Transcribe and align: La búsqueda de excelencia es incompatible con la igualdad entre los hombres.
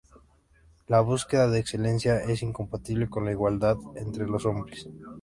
La 0.87 0.99
búsqueda 1.01 1.47
de 1.47 1.59
excelencia 1.59 2.21
es 2.21 2.41
incompatible 2.41 3.07
con 3.07 3.23
la 3.23 3.33
igualdad 3.33 3.77
entre 3.97 4.25
los 4.25 4.47
hombres. 4.47 4.89